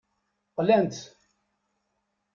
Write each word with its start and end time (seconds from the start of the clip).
Qlant-t. 0.55 0.97